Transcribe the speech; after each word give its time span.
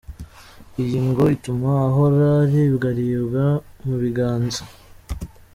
Iyi 0.81 0.91
yo 0.95 1.01
ngo 1.07 1.23
ituma 1.35 1.69
ahora 1.87 2.25
aribwaribwa 2.43 3.45
mu 3.85 3.95
biganza. 4.01 4.63